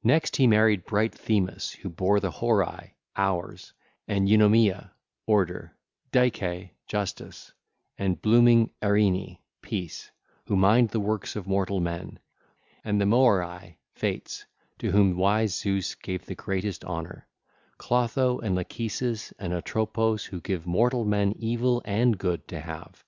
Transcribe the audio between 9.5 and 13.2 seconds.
(Peace), who mind the works of mortal men, and the